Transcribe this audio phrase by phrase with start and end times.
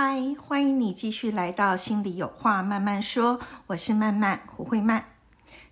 [0.00, 5.06] 嗨，欢迎你继续来到心里有话慢慢说，我是慢慢胡慧曼。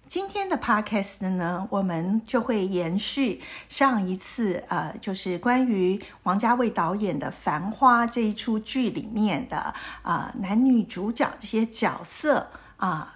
[0.09, 13.16] 今天的 podcast 呢，我们就会延续上一次，呃，就是关于王家卫导演的《繁花》这一出剧里面的啊男女主角这些角色啊。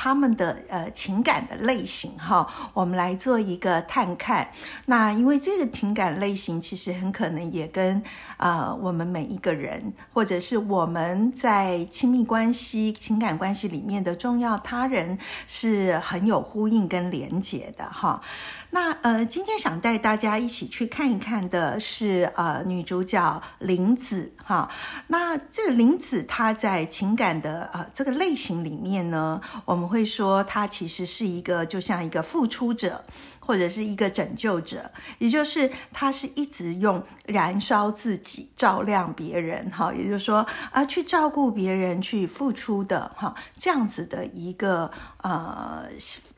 [0.00, 4.48] 他们的呃情感的类型哈，我们来做一个探看。
[4.86, 8.00] 那因为这个情感类型其实很可能也跟
[8.36, 18.22] 呃我们每一个人，或者是我们在亲密关系、情感关系里面的重要他人是很有呼应跟连结的哈。
[18.70, 24.70] 那呃，今天想带大家一起去看一看的是呃女主角林子哈。
[25.06, 33.04] 那这个林子她在情感的呃这个类型里面呢，我们会说她其实是一个就像一个付出者。
[33.48, 44.90] 或者是一个拯救者，也就是他是一直用燃烧自己照亮别人，哈，也就是说啊，去照顾别人，去付出的，哈，这样子的一个
[45.22, 45.86] 呃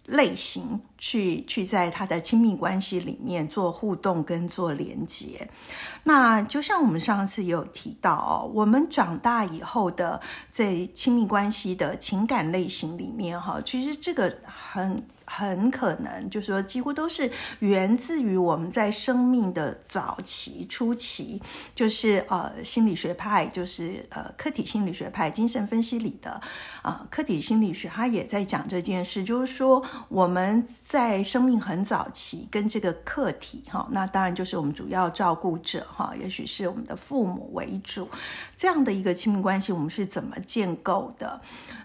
[0.06, 5.50] 类型，去去在他的亲密关系里面做互动跟做连接。
[6.04, 10.20] 那就像我们上次也有提到哦，我们长大以后的
[10.52, 15.04] 在亲密关系的情感类型里面，哈，其实这个很。
[15.32, 21.40] 很可能就是说，几乎都是源自于我们在生命的早期初期，
[21.72, 26.40] 就是呃心理学派，就是呃客体心理学派、精神分析里的
[26.82, 38.08] 啊客体心理学，他也在讲这件事，就是说我们在生命很早期跟这个客体哈，那当然就是我们主要照顾者哈，也许是我们的父母为主，
[38.56, 41.40] 这样的一个亲密关系，我们是怎么建构的？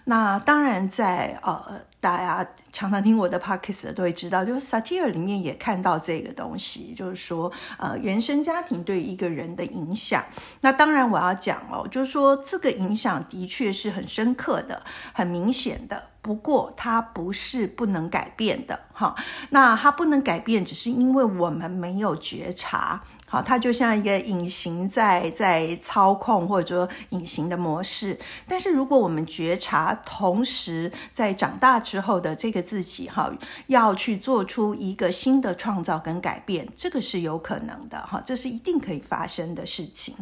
[0.06, 1.82] 那当然在呃。
[2.06, 10.24] 大家常常听我的 podcast 都会知道，就是 satire 里面也看到这个东西，就是说，呃，原生家庭对一个人的影响。
[10.62, 14.84] 那当然我要讲哦，就是说这个影响的确是很深刻的、
[15.14, 16.10] 很明显的。
[16.22, 19.16] 不过它不是不能改变的，哈。
[19.50, 28.18] 那它不能改变，只是因为我们没有觉察，好，它就像一个隐形在在操控或者说隐形的模式。
[28.48, 33.32] 但是如果我们觉察，同时在长大之后的这个自己，哈，
[33.68, 40.16] 要去做出一个新的创造跟改变，这个是有可能的，哈，这是一定可以发生的事情。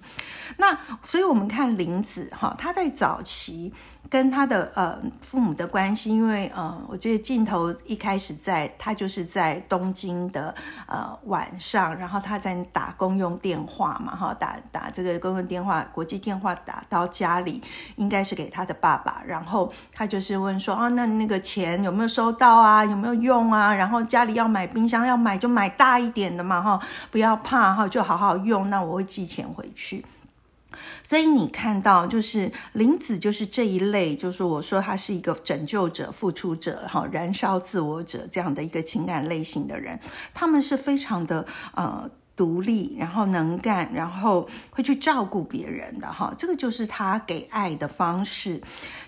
[0.57, 3.73] 那所以我们看林子，哈，他在早期。
[4.09, 10.53] 跟他的呃父母的关系，因为呃，我觉得镜头一开始在他就是在东京的
[10.87, 17.61] 呃晚上，然后他在打公用电话嘛，哈，打打这个公用电话，国际电话打到家里，
[17.95, 23.73] 应该是给他的爸爸，然后他就是问说啊，那那个钱有没有收到啊，有没有用啊？
[23.73, 26.79] 然后家里要买冰箱，要买就买大一点的嘛，哈，
[27.11, 30.05] 不要怕哈，就好好用，那我会寄钱回去。
[31.03, 39.99] 所以你看到，就是林子，就是这一类，就是我说他是一个拯救者、付出者、哈，燃烧自我者这样的一个情感类型的人，
[40.33, 41.45] 他们是非常的
[41.75, 48.61] 呃独立，然后能干，然后会去照顾别人的哈，这个就是他给爱的方式。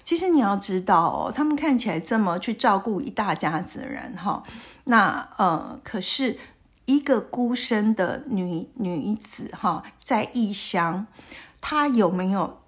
[0.03, 4.43] 其实你要知道哦，他们看起来这么去照顾一大家子人哈，
[4.85, 6.37] 那呃，可是
[6.85, 11.07] 一个孤身的女女子哈，在异乡。
[11.67, 12.59] 他有没有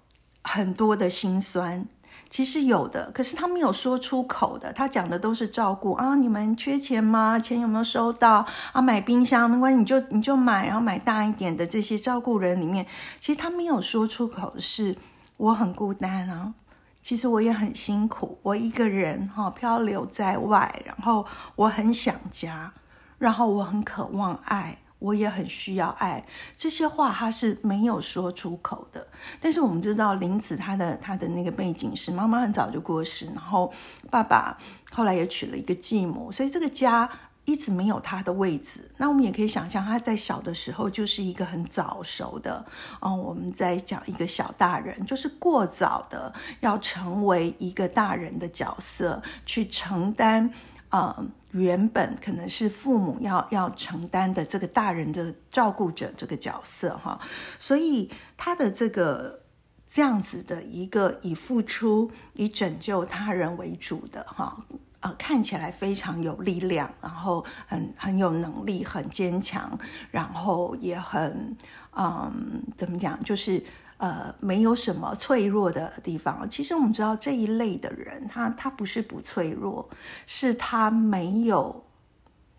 [0.42, 1.86] 很多的心酸？
[2.30, 4.72] 其实有的，可是他没有说出口的。
[4.72, 7.38] 他讲的都是照顾啊，你们缺钱吗？
[7.38, 8.82] 钱有没有收到啊？
[8.82, 11.66] 买冰箱没关系，你就你就买，然后买大一点的。
[11.66, 12.86] 这些照顾人里面，
[13.18, 14.96] 其实他没有说出口是
[15.38, 16.54] 我很孤单啊。
[17.02, 21.24] 其实我也很辛苦，我一个人哈漂流在外，然后
[21.56, 22.70] 我很想家，
[23.16, 24.76] 然后我很渴望爱。
[24.98, 26.24] 我也很需要爱，
[26.56, 29.06] 这些话他是没有说出口的。
[29.40, 33.72] 但是我们知道林子他的他的那个背景是妈妈很早就过世，然后
[34.10, 34.58] 爸爸
[34.92, 37.08] 后来也娶了一个继母，所以这个家
[37.44, 38.90] 一直没有他的位置。
[38.96, 42.66] 那我们也可以想象他在小的时候就是一个很早熟的，
[43.00, 50.52] 嗯，我们在讲一个小大人，就是过早的要成为一个大人的角色，去承担。
[50.90, 57.18] 嗯，原本可能是父母要要承担的这个大人的照顾者这个角色哈，
[57.58, 59.40] 所以他的这个
[59.88, 64.58] 这样子的一个以付出、以拯救他人为主的哈，
[65.00, 69.78] 呃，看起来非常有力量，然后很很有能力、很坚强，
[70.10, 71.56] 然后也很
[71.96, 73.64] 嗯，怎么讲，就是
[73.98, 76.48] 呃，没有什么脆弱的地方。
[76.50, 79.88] 其实我们知道这一类的人，他他不是不脆弱，
[80.26, 81.84] 是他没有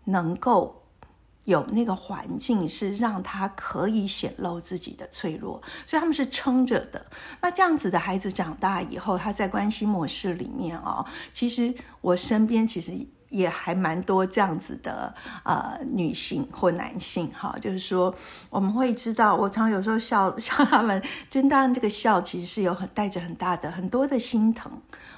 [0.04, 0.76] 能够。
[1.44, 7.04] 有那个环境是让他可以显露自己的脆弱，所以他们是撑着的。
[7.40, 12.92] 那这样子的孩子长大以后，他在关系模式里面哦，其实我身边其实
[13.30, 15.12] 也还蛮多这样子的
[15.44, 18.14] 呃女性或男性哈，就是说
[18.50, 24.70] 我们会知道，我常有时候笑 笑他们，就当然这个笑其实是有很带着很大的很多的心疼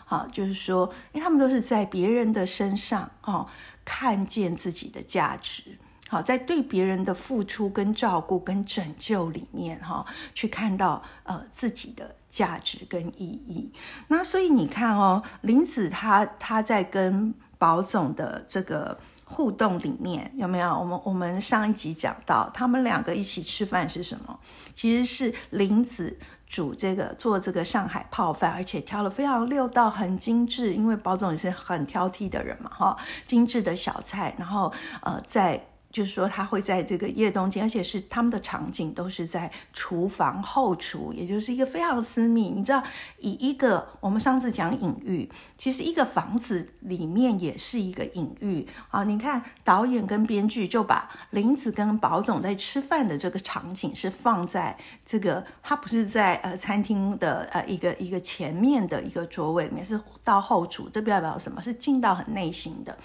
[0.05, 3.47] 哈，就是说，因为他们都是在别人的身上哦
[3.85, 5.79] 看见自己的价值。
[6.09, 10.05] 好，在对别人的付出、跟照顾、跟拯救里面，哈，
[10.35, 13.73] 去看到呃自己的价值跟意义。
[14.09, 17.33] 那所以你看哦，林子他他在跟
[17.63, 20.77] 宝总的这个互动里面有没有？
[20.77, 24.37] 我们我们上一集讲到，他们两个一起吃饭是什么？
[24.75, 26.19] 其实是林子
[26.49, 34.73] 煮这个做这个上海泡饭，而且挑了非常六道很精致，因为宝总也是很挑剔的人嘛，哈，精致的小菜，然后
[35.03, 35.65] 呃在。
[35.93, 42.49] 就是说，他会在这个夜东京，而且是他们的场景都是在厨房后厨，也就是一个非常私密。
[42.49, 42.83] 你知道，
[43.19, 49.05] 以一个我们上次讲隐喻，其实一个房子里面也是一个隐喻啊。
[49.05, 61.61] 你看，导演跟编剧就把林子跟宝总在吃饭的这个场景是放在这个，他不是在呃餐厅的呃一个一个前面的一个桌位里面，是到后厨，这代表什么？
[61.63, 62.97] 是进到很内心的。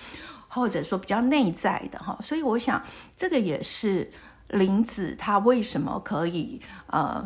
[0.47, 2.81] 或者说比较内在的哈，所以我想
[3.15, 4.11] 这个也是
[4.49, 7.23] 林子他为什么可以呃，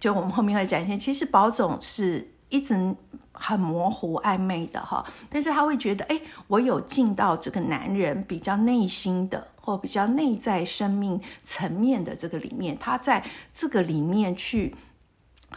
[0.00, 2.94] 就我们后面会展现，其实宝总是一直
[3.32, 14.74] 很模糊暧昧的哈，但是他会觉得哎，我有进到这个男人比较内心的或比较内在生命层面的这个里面，他在这个里面去。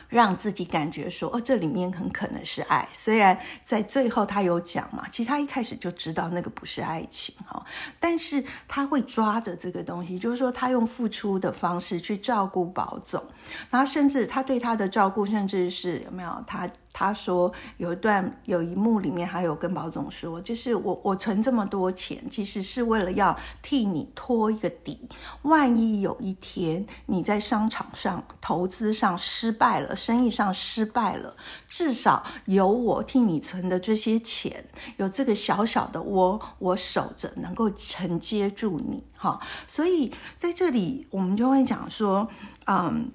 [0.08, 2.88] 让自己感觉说，哦，这里面很可能是爱。
[2.94, 7.64] 虽然在最后他有讲嘛，其实他一开始就知道那个不是爱情哈，
[8.00, 13.24] 但是他会抓着这个东西，就是说他用付出的方式去照顾宝总，
[13.70, 16.70] 然后甚至他对他的照顾，甚至是有没有他。
[17.00, 25.08] 他说有一段有一幕里面，还有跟宝总说，就是我我存这么多钱，其实是为了要替你托一个底，
[25.44, 31.38] 万一有一天你在商场上投资上失败了，生意上失败了，
[31.70, 34.66] 至少有我替你存的这些钱，
[34.98, 39.40] 有这个小小的窝，我守着，能够承接住你哈。
[39.70, 42.28] 所以在这里，我们就会讲说，
[42.66, 43.10] 嗯。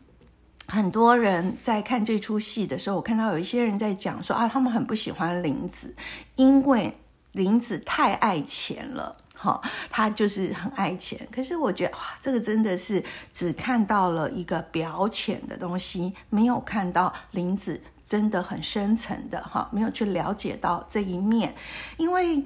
[0.67, 5.95] 很多人在看这出戏的时候，我看到有一些人在讲说啊，他们很不喜欢林子，
[6.37, 6.97] 因为
[7.33, 11.29] 林子太爱钱了，哈，他就是很爱钱。
[11.31, 21.55] 可是我觉得哇，这个真的是只看到了一个表浅的东西，没有看到林子真的很深层的哈，没有去了解到这一面，
[21.97, 22.43] 因为。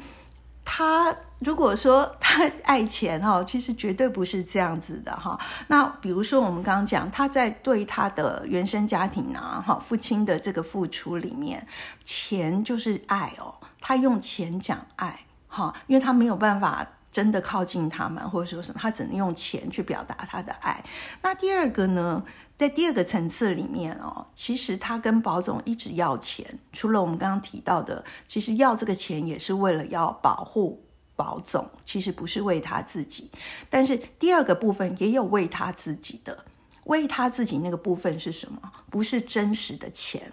[0.70, 5.40] 他如果说他爱钱哈， 其实绝对不是这样子的哈。
[5.68, 11.66] 那比如说我们刚刚讲，他在对他的原生家庭啊，哈，父亲的这个付出里面，
[12.04, 13.54] 钱就是爱哦。
[13.80, 20.84] 他用钱讲爱哈，因为他没有办法真的靠近他们，或者说什么，他只能用钱去表达他的爱。
[21.22, 22.22] 那第二个呢？
[22.58, 30.84] 在第二个层次里面哦，其实他跟保总一直要钱，除了我们刚刚提到的，其实要这个钱也是为了要保护
[31.14, 33.30] 保总，其实不是为他自己。
[33.70, 36.46] 但是第二个部分也有为他自己的，
[36.86, 38.60] 为他自己那个部分是什么？
[38.90, 40.32] 不是真实的钱，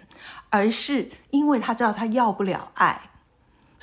[0.50, 3.10] 而是因为他知道他要不了爱。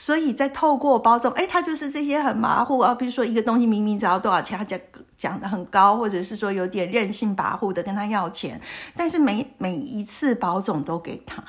[0.06, 4.78] 所以在透过包装，哎，他就是这些很马虎啊，比如说一个东西明明只要多少钱，他讲
[5.18, 8.60] 讲的很高，或者是说有点任性跋扈的跟他要钱，
[8.98, 11.42] 但是每每一次保总都给他，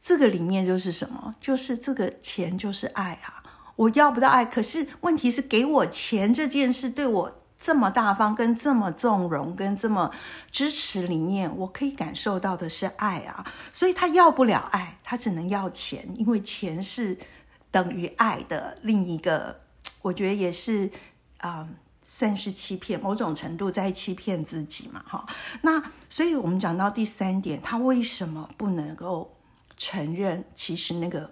[0.00, 1.36] 这个里面就是什么？
[1.40, 3.44] 就是这个钱就是爱啊！
[3.76, 10.10] 我要不到爱，可是问题是给我钱这件事对我这么大方，跟这么纵容，跟这么
[10.50, 13.46] 支持里面，我可以感受到的是爱啊！
[13.72, 17.16] 所以他要不了爱，他只能要钱，因为钱是。
[17.70, 19.60] 等于爱的另一个，
[20.02, 20.90] 我觉得也是
[21.38, 21.68] 啊，
[22.02, 25.26] 算是欺骗，某种程度在欺骗自己嘛，哈。
[25.62, 29.30] 那所以我们讲到第三点，他为什么不能够
[29.76, 31.30] 承认其实那个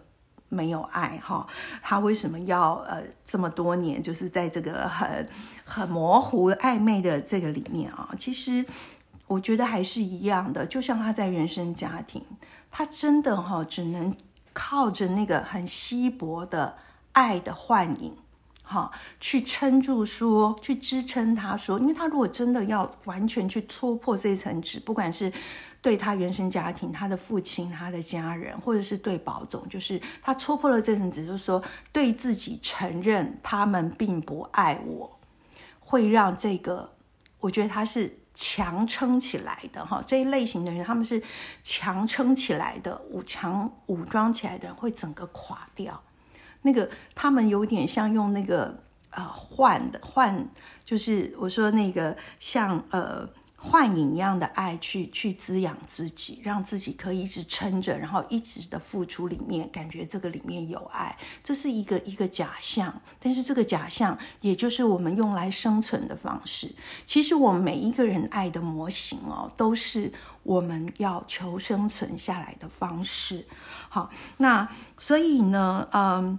[0.48, 1.18] 没有爱？
[1.24, 1.46] 哈，
[1.82, 5.28] 他为什么要呃这么多年就是在这个很
[5.64, 8.14] 很模糊暧昧的这个里面啊？
[8.18, 8.64] 其实
[9.26, 12.22] 我觉得还是一样的，就像他在原生家庭，
[12.70, 14.14] 他真的哈只能
[14.56, 16.78] 靠着那个很稀薄的
[17.12, 18.16] 爱的幻影。
[18.68, 25.32] 哈，去撑住说，去支撑他说，因为他如果真的要完全去戳破这层纸，不管是
[25.80, 35.20] 对他原生家庭、他的父亲、他的家人，或者是对保总，就是他戳破了这层纸，就是说对自己承认他们并不爱我，
[35.78, 36.90] 会让这个，
[37.38, 41.20] 我觉得他是强撑起来的哈，这一类型的人，他们是
[41.62, 46.00] 强撑起来的，武强武装起来的人会整个垮掉。
[46.60, 48.76] 那个他们有点像用那个
[49.10, 50.46] 呃幻的换，
[50.84, 53.26] 就是我说那个像呃
[53.68, 63.02] 幻影一样的爱去去滋养自己，让自己可以一直撑着，然后一直的付出里面，感觉这个里面有爱，这是一个一个假象。
[63.18, 66.72] 但是这个假象，也就是我们用来生存的方式。
[67.04, 70.12] 其实我们每一个人爱的模型哦，都是
[70.44, 73.44] 我们要求生存下来的方式。
[73.88, 74.68] 好，那
[74.98, 76.38] 所以呢，嗯。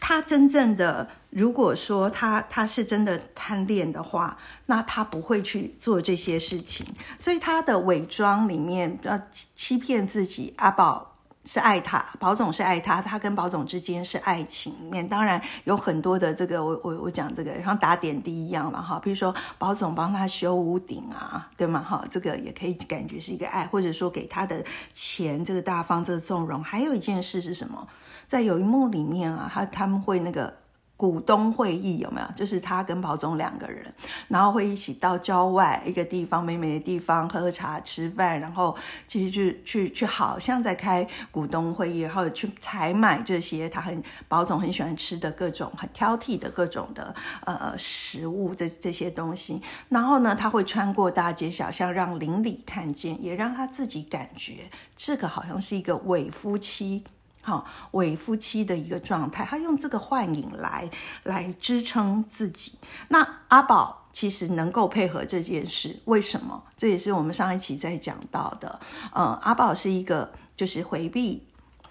[0.00, 6.86] 他真正的，如果说他他是真的贪恋的话，那他不会去做这些事情。
[7.18, 11.09] 所以他的伪装里面要欺骗自己，阿宝
[11.52, 14.72] 是爱他，宝总是爱他，他跟宝总之间是爱情。
[14.84, 19.00] 里面当然有很多的这个，我我我讲这个像打点滴一样了哈。
[19.02, 22.04] 比如说宝总帮他修屋顶啊，对吗哈？
[22.08, 24.64] 这个也可以感觉是一个爱，或者说给他的
[24.94, 26.62] 钱这个大方这个纵容。
[26.62, 27.84] 还有一件事是什么？
[28.28, 30.54] 在有一幕里面啊，他他们会那个
[31.00, 32.26] 股东会议有没有？
[32.36, 33.90] 就是他跟宝总两个人，
[34.28, 38.76] 然后会一起到郊外一个地方美美的地方喝茶吃饭，然后
[39.06, 47.14] 其实去去去，好像在开股东会议，然后去采买这些他很宝总很喜欢吃的各种很挑剔的各种的
[47.46, 49.62] 呃食物这这些东西。
[49.88, 57.04] 然后呢，他会穿过大街小巷，让邻里看见，也让他自己感觉这个好像是一个伪夫妻。
[57.42, 60.90] 好，伪夫妻的一个状态，他用这个幻影来
[61.22, 62.74] 来支撑自己。
[63.08, 66.62] 那阿宝其实能够配合这件事，为什么？
[66.76, 68.78] 这也是我们上一期在讲到的。
[69.14, 71.42] 呃，阿宝是一个就是回避、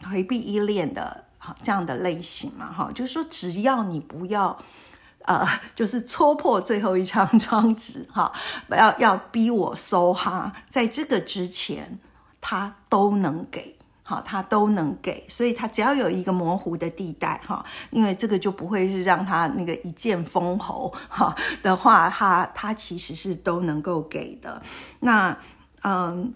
[0.08, 4.56] 回避依恋的哈这样的类型嘛，哈，就是说只要你不要
[5.26, 8.32] 呃，就是戳破最后一张 窗纸，哈，
[8.68, 11.98] 不要要逼我收哈，在这个之前，
[12.40, 13.79] 他都能给。
[14.10, 24.60] 好，他都能给，所以他只要有一个模糊的地带，哈，因为这个就不会是让他那个一剑封喉，哈的话，他他其实是都能够给的。
[25.02, 25.38] 那，
[25.84, 26.34] 嗯。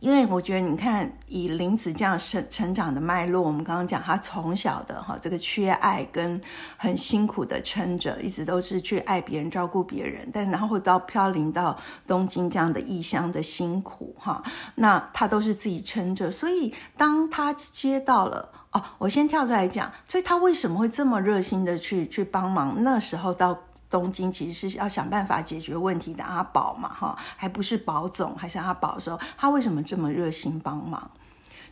[0.00, 6.40] 因为我觉得，你看以林子这样成成长的脉络，我们刚刚讲他从小的哈这个缺爱跟
[6.76, 11.76] 很辛苦的撑着，一直都是去爱别人、照顾别人，但然后到飘零到
[12.06, 14.40] 东京这样的异乡的辛苦哈，
[14.76, 16.30] 那他都是自己撑着。
[16.30, 22.84] 所以当他接到了哦，我先跳出来讲，所以他为什么会这么热心的去去帮忙？
[22.84, 23.58] 那时候到。
[23.90, 31.10] 东京其实是要想办法解决问题的阿宝嘛，哈，还不是宝总，还是阿宝的时候，他为什么这么热心帮忙？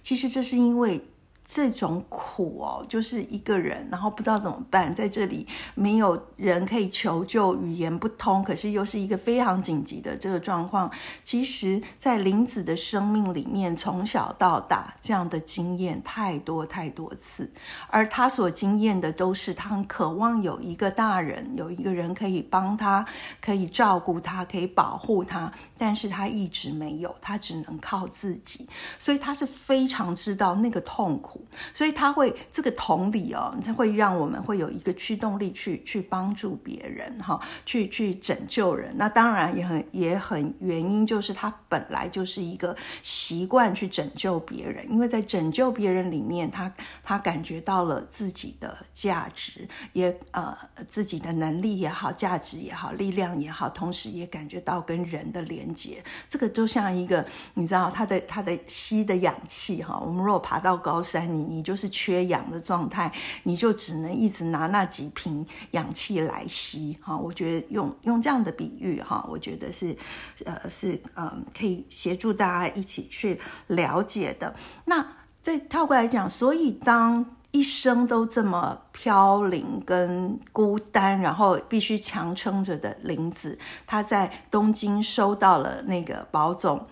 [0.03, 1.09] 其实这是因为。
[1.47, 10.91] 这种苦哦，就是一个人，然后不知道怎么办，在这里没有人可以求救，语言不通，可是又是一个非常紧急的这个状况。
[11.23, 17.49] 其实，在林子的生命里面，从小到大这样的经验太多太多次，
[17.89, 23.07] 而他所经验的都是他很渴望有一个大人，有一个人可以帮他，
[23.41, 31.36] 可以照顾他，可以保护他，但是他一直没有，他只能靠自己，所以他是非常知道那个痛苦。
[31.75, 38.95] 所以他会这个同理哦，他会让我们会有一个驱动力去去帮助别人哈，去去拯救人。
[38.97, 50.57] 那当然也很也很原因就是他本来就是一个习惯去拯救别人，因为在拯救别人里面，他他感觉到了自己的价值，也呃
[50.89, 56.03] 自己的能力也好，价值也好，力量也好，同时也感觉到跟人的连接。
[56.29, 57.25] 这个就像一个
[57.55, 61.26] 你知道他的他的吸的氧气哈，我们如果爬到高山。
[61.27, 67.17] 你你就是缺氧的状态，你就只能一直拿那几瓶氧气来吸哈。
[67.17, 69.97] 我觉得用用这样的比喻哈，我觉得是
[70.45, 74.55] 呃是嗯可以协助大家一起去了解的。
[74.85, 75.07] 那
[75.43, 86.87] 再跳过来讲，所以当一生都这么飘零跟孤单，然后必须强撑着的林子，他在东京收到了那个保总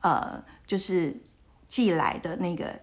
[0.00, 1.16] 呃就是
[1.68, 2.80] 寄来的那个。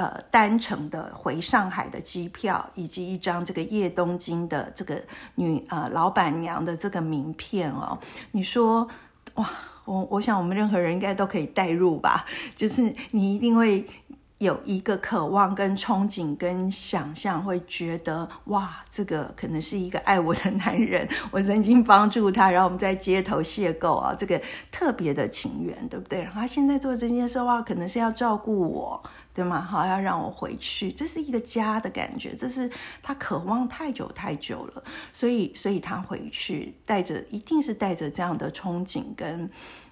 [0.00, 4.98] 呃，单程的回上海的机票，以及一张这个叶东京的这个
[5.34, 7.98] 女呃老板娘的这个名片哦，
[8.30, 8.88] 你说
[9.34, 9.46] 哇，
[9.84, 12.24] 我我想我们任何人应该都可以代入吧，
[12.56, 13.86] 就是你一定会。
[14.40, 24.40] 有一个渴望、跟憧憬、跟想象，会觉得哇，这个可能是一个爱我的男人，我曾经帮助他，然后我们在街头邂逅啊，这个
[24.72, 26.22] 特别的情缘，对不对？
[26.22, 29.02] 然后他现在做这件事的话，可能是要照顾我，
[29.34, 29.60] 对吗？
[29.60, 32.70] 好，要让我回去，这是一个家的感觉，这是
[33.02, 34.82] 他渴望太久太久了，
[35.12, 39.50] 所以，所以他回去，带着一定是带着这样的憧憬跟。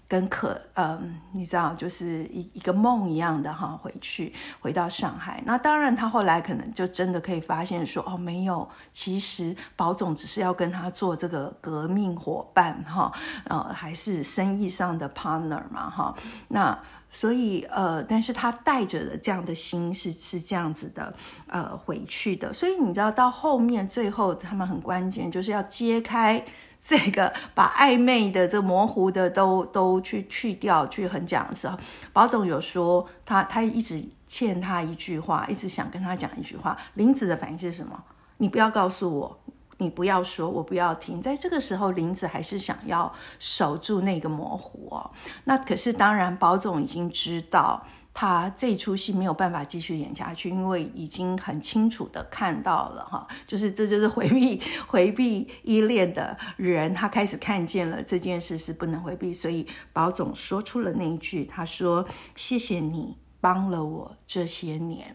[0.08, 5.42] 跟可嗯，你知道，就是一一个梦一样的哈，回去回到上海。
[5.44, 13.12] 那当然，他后来可能就真的可以发现说，哦，没有，其实保总只是要跟他做这个革命伙伴哈，
[13.44, 16.14] 呃，还是生意上的 partner 嘛哈。
[16.48, 16.78] 那
[17.10, 21.14] 所以呃，但是他带着的这样的心是是这样子的
[21.46, 22.52] 呃回去的。
[22.52, 26.44] 所以你知道，到后面最后他们很关键，就是要揭开。
[26.80, 31.76] 这个把暧昧的、这模糊的都都去去掉，去很讲的时候，
[32.14, 36.78] 宝总有说他他一直欠他一句话，一直想跟他讲一句话。
[36.94, 38.02] 林子的反应是什么？
[38.38, 39.38] 你不要告诉我，
[39.78, 41.20] 你不要说，我不要听。
[41.22, 45.00] 在这个时候，林子还是想要守住那个模糊。
[45.44, 47.84] 那可是当然，宝总已经知道。
[48.14, 62.04] 他这出戏没有办法继续演下去，因为已经很清楚的看到了哈，就是这就是回避回避依恋的人，他开始看见了这件事是不能回避，所以宝总说出了那一句，他说
[62.34, 65.14] ：“谢谢你帮了我这些年。”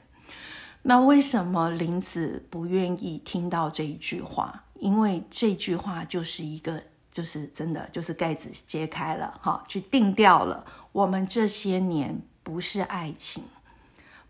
[0.84, 4.64] 那为什么林子不愿意听到这一句话？
[4.76, 12.22] 因为这句话就是一个，就是真的，就是盖子揭开了哈，去定掉了我们这些年。
[12.46, 13.42] 不是爱情，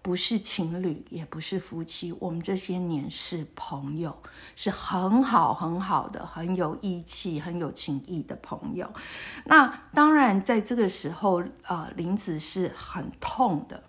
[0.04, 2.16] 不是情侣，也不是夫妻。
[2.20, 4.16] 我们这些年是朋友，
[4.56, 8.88] 是很好很好的，很有义气、很有情义的朋友。
[9.46, 13.84] 那当然，在这个时候，呃，林子是很痛的，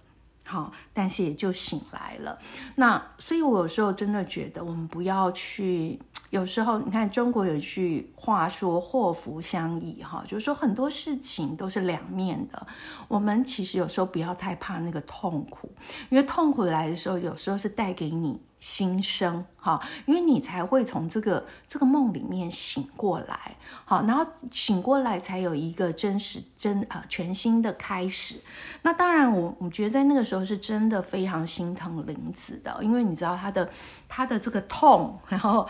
[0.45, 2.39] 好，但是也就醒来了。
[2.77, 5.99] 那所以，我有时候真的觉得，我们不要去。
[6.31, 12.67] 有时候你看，中国有一句话说“祸福相依”哈，就是说很多事情都是两面的。
[13.07, 15.71] 我们其实有时候不要太怕那个痛苦，
[16.11, 28.41] 因为痛苦来的时候，有时候是带给你新生哈，因为你才会从这个这个梦里面醒过来，好，然后醒过来才有一个真实真啊全新的开始。
[28.83, 33.71] 那当然，我我觉得在那个时候是真的非常心疼林子的，因为你知道他的
[34.09, 35.69] 他的这个痛，然后。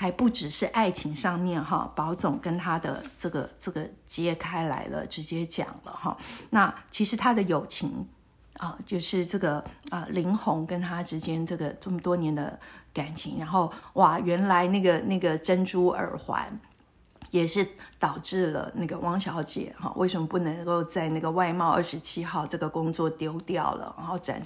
[0.00, 6.16] 还不只是爱情上面哈，宝总跟他的这个这个揭开来了，直接讲了哈。
[6.50, 8.06] 那其实他的友情
[8.58, 12.56] 啊，就是这个啊林红跟他之间这个这么多年的
[12.94, 16.60] 感情，然后哇，原来那个那个珍珠耳环
[17.32, 17.66] 也是
[17.98, 24.40] 导致了那个汪小姐哈，为什么不能够在那个外贸二十七号这个工作丢掉了，然后展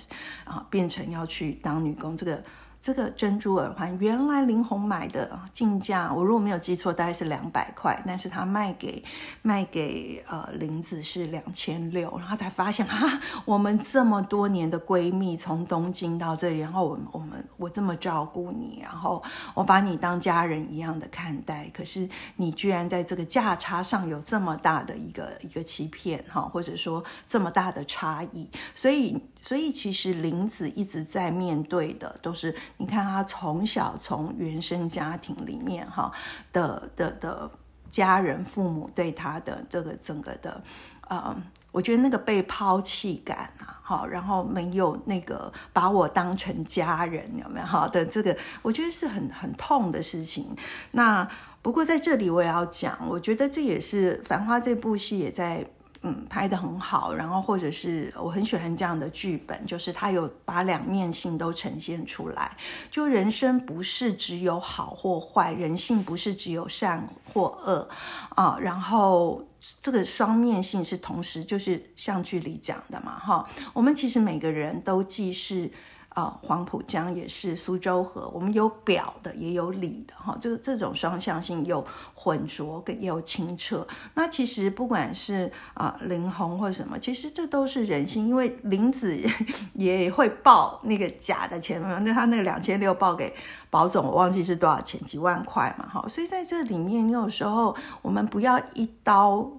[0.44, 2.42] 啊变成要去当女工这个。
[2.82, 9.02] 这个珍珠耳环原来林红买的进价，我如果没有记错，大概是两百块，但是他卖给
[9.40, 19.22] 卖给呃林子是两千六，然后才发现啊，我们这么多年的闺蜜从东京到这里，然后我我们我这么照顾你，然后
[19.54, 32.54] 我把你当家人一样的看待，可是你居然在这个价差上有这么大的一个一个欺骗哈，或者说这么大的差异，所以所以其实林子一直在面对的都是。
[32.76, 36.12] 你看他从小从原生家庭里面哈
[36.52, 37.50] 的的的
[37.90, 40.62] 家人父母对他的这个整个的，
[41.08, 41.36] 呃，
[41.72, 50.54] 我觉得那个被抛弃感啊，哈，然后没有那个把我当成家人有没有哈的这个，我觉得是很很痛的事情。
[50.92, 51.28] 那
[51.60, 55.66] 不过在这里我也要讲，我觉得这也是《繁花》这部戏也在。
[56.02, 62.56] 嗯，拍的很好，然后或者是我很喜欢这样的剧本，就是它有把两面性都呈现出来。
[62.90, 67.88] 就人生不是只有好或坏，人性不是只有善或恶
[68.30, 68.58] 啊。
[68.60, 69.44] 然后
[69.80, 73.48] 这个双面性是同时，就是像剧里讲的嘛，哈。
[73.72, 75.70] 我们其实每个人都既是。
[76.14, 81.82] 啊，黄浦江也是苏州河，我们有表的，也有里的，哈，就是这种双向性有
[82.14, 83.86] 浑浊跟也有清澈。
[84.14, 89.18] 那其实不管是啊林红或什么，其实这都是人性，因为林子
[89.72, 93.34] 也会报那个假的钱嘛，那他那个两千六报给
[93.70, 99.50] 保总，我忘记是多少钱，几万块嘛，哈，所以在这里面，你有时候我们不要一刀。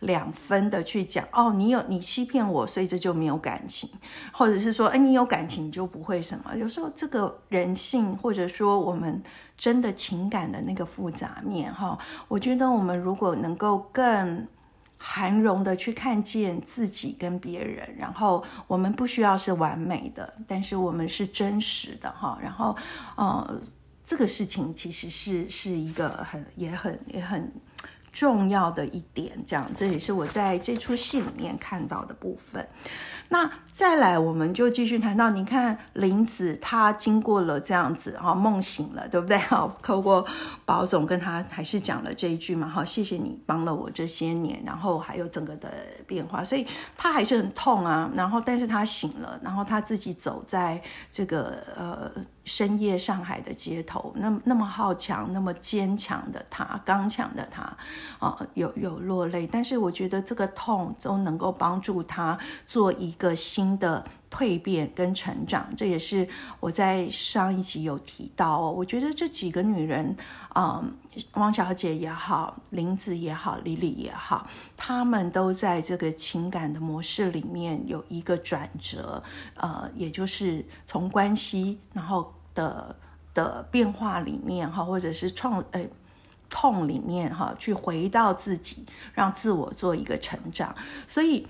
[0.00, 3.88] 两分的去讲哦，你有你欺骗我，所以这就没有感情，
[4.32, 6.54] 或者是说，哎，你有感情你就不会什么。
[6.56, 9.22] 有时候这个人性，或者说我们
[9.56, 14.46] 真的情感的那个复杂面，哈，我觉得我们如果能够更
[14.98, 22.38] 含容的去看见自己跟别人，然后我们不需要是完美的，但是我们是真实的哈。
[22.42, 22.76] 然后，
[23.16, 23.60] 呃，
[24.06, 27.52] 这个事情其实是是一个很也很也很
[28.16, 32.66] 重要的一点，这样这也是我在这出戏里面看到的部分。
[33.28, 39.36] 那再来，我们就继续谈到，你看林子他经过了这样子哈，梦醒了，对不对？
[39.36, 40.26] 哈， 透过
[40.64, 45.68] 宝总跟他还是讲了这一句嘛，哈，谢谢你帮了我这些年，然后还有整个的
[46.06, 48.10] 变化，所以他还是很痛啊。
[48.14, 52.10] 然后，但是他醒了，然后他自己走在这个呃
[52.46, 57.62] 深夜上海的街头，那那么好强，那么坚强的他，刚强的他，
[58.18, 63.16] 啊，有有落泪，但是我觉得这个痛都能够帮助他做一。
[63.16, 66.28] 个新的蜕变跟成长，这也是
[66.60, 68.70] 我在上一集有提到哦。
[68.70, 70.14] 我觉得这几个女人，
[70.54, 70.92] 嗯，
[71.32, 79.22] 汪小姐也好，林子也好，李李也好，她们都在这个情感的模式里面有一个转折，
[79.54, 82.96] 呃，也就是从关系然后的
[83.32, 85.86] 的变化里面哈，或者是创呃
[86.48, 90.74] 痛里面哈，去回到自己，让自我做一个成长，
[91.06, 91.46] 所以。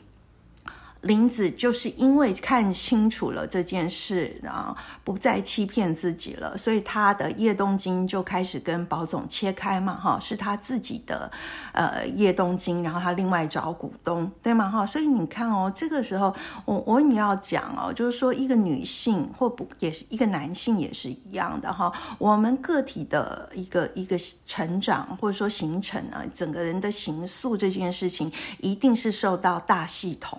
[1.06, 11.30] 林子就是因为看清楚了这件事，然后不再欺骗自己了，所以他的叶东京就开始跟宝总切开嘛，哈，是他自己的
[11.72, 14.68] 呃叶东京，然后他另外找股东，对吗？
[14.68, 30.38] 哈，所以你看哦，这个时候我我你要讲哦，就是说一个女性或不也是一个男性也是一样的哈，我们个体的一个一个成长或者说形成啊，整个人的形塑这件事情，一定是受到大系统。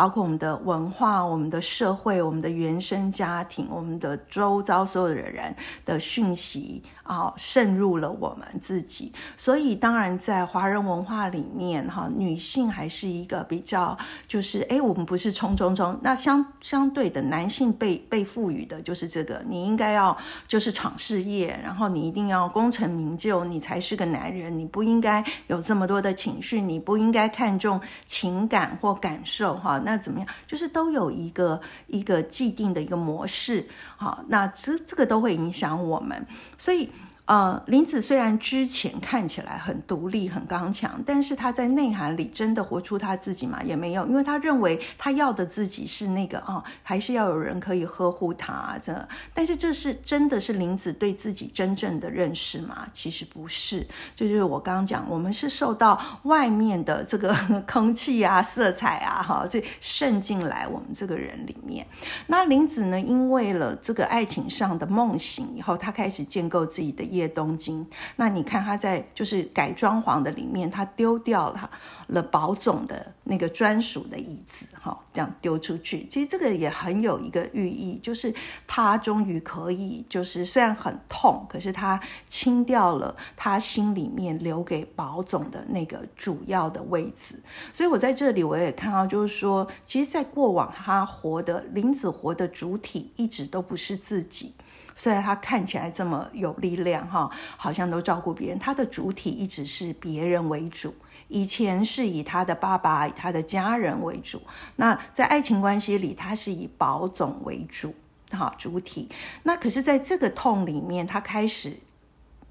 [0.00, 6.82] 包括我们的文化、我们的社会、我们的原生家庭、我们的周遭所有的人的讯息。
[7.10, 30.28] 啊，渗入了我们自己，所以当然在华人文化里面，哈，女性还是一个比较，就是哎，我们不是冲冲冲，那相相对的，男性被被赋予的就是这个，你应该要就是闯事业，然后你一定要功成名就，你才是个男人，你不应该有这么多的情绪，你不应该看重情感或感受，哈，那怎么样？
[30.46, 33.66] 就是都有一个一个既定的一个模式，
[34.00, 36.88] 好，那这这个都会影响我们，所以。
[37.30, 43.62] 呃，林子虽然之前看起来很独立、很刚强，但是他在内涵里真的活出他自己吗？
[43.62, 48.76] 也没有，因为他认为他要的自己是那个啊，还是要有人可以呵护他。
[48.82, 52.88] 这，但是这是真的是林子对自己真正的认识吗？
[52.92, 57.32] 其实不是，这就是我刚刚讲，我们是受到外面的这个
[57.64, 61.86] 空气啊、色彩啊，哈，这渗进来我们这个人里面。
[62.26, 67.19] 那林子呢，因为了这个爱情上的梦醒以后，他开始建构自己的业。
[67.28, 71.70] 东京，那你看他在就是改装潢的里面，他丢掉了
[72.08, 76.06] 了宝总的那个专属的椅子，哈，这样丢出去。
[76.08, 78.34] 其实这个也很有一个寓意，就是
[78.66, 87.40] 他终于可以，就是虽然很痛，可是他清掉了他心里面留给宝总的那个主要的位置。
[87.72, 94.52] 所以我在这里我也看到，就是说，其实，在过往他活的林子活的主体一直都不是自己。
[95.00, 100.94] 虽然他看起来这么有力量，哈，好像都照顾别人，他的主体一直是别人为主。
[101.28, 104.42] 以前是以他的爸爸、以他的家人为主，
[104.76, 107.94] 那在爱情关系里，他是以保总为主，
[108.32, 109.08] 哈，主体。
[109.44, 111.78] 那可是在这个痛里面，他开始。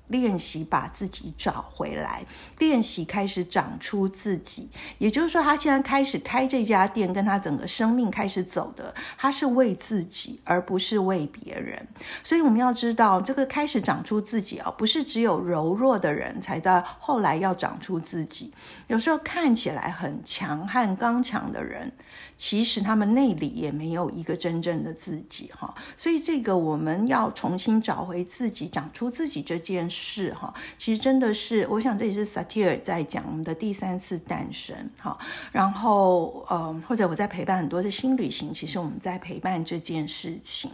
[0.10, 2.24] 练习把自己找回来，
[2.60, 4.69] 练习开始长出自己。
[5.00, 11.88] 也就是说，他现在开始开这家店，跟他整个生命开始走的，他是为自己，而不是为别人。
[12.24, 18.54] 所以我们要知道，这个开始长出自己啊，不是只有柔弱的人才到后来要长出自己。
[18.88, 21.91] 有时候看起来很强悍刚强的人。
[22.39, 35.17] 其实他们内里也没有一个真正的自己哈，所以这个我们要重新找回自己、长出自己这件事哈，其实真的是，我想这也是萨提尔在讲我们的第三次诞生哈。
[35.52, 40.71] 然后呃，或者我在陪伴很多的新旅行，其实我们在陪伴这件事情。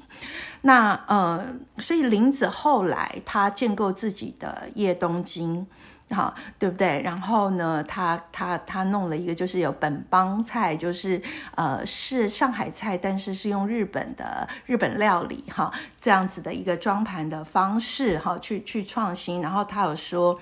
[0.62, 1.44] 那呃，
[1.80, 5.66] 所以林子后来他建构自己的叶东京。
[6.12, 7.02] 好，对不对？
[7.02, 11.22] 然后呢，他他他弄了一个，就是有本帮菜，就是
[11.56, 19.42] 呃是上海菜，但是是用日本的日本料理哈，这样子的一个装盘的方式哈，去去创新。
[19.42, 20.40] 然后他有说。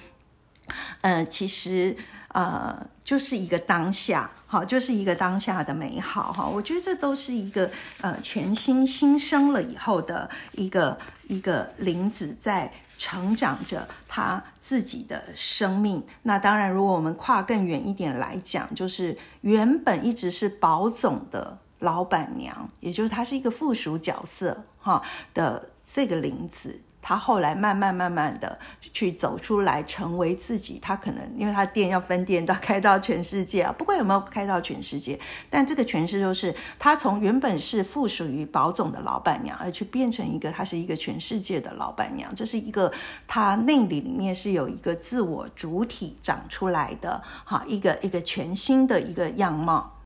[1.01, 1.93] 呃，其实
[2.29, 6.47] 呃就是一个当下，好，就是一个当下的美好哈。
[6.47, 10.97] 我觉得这都是一个呃全新新生了以后的一个
[11.27, 12.71] 一个林子在。
[12.97, 16.03] 成长着他自己的生命。
[16.23, 25.01] 那当然，如果我们跨更远一点来讲，就是原本一直是保总的老板娘，也就是她是一个附属角色哈
[25.33, 26.79] 的这个林子。
[27.03, 30.79] 他后来慢慢慢慢的去走出来，成为自己。
[30.81, 33.75] 他可能因为他店要分店，到开到全世界啊。
[33.77, 42.33] 不管有没有开到全世界，但这个诠释就是他从原本是附属于宝总的老板娘，而去变成一个他是一个全世界的老板娘。
[42.33, 42.91] 这是一个
[43.27, 50.02] 他内里里面是有一个自我主体长出来的，哈，一个一个全新的一个样貌。